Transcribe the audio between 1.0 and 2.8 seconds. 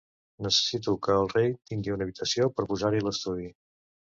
que el rei tingui una habitació per